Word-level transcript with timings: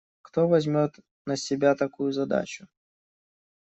Кто 0.23 0.47
возьмет 0.47 0.93
на 1.27 1.37
себя 1.37 1.75
такую 1.75 2.11
задачу? 2.11 2.67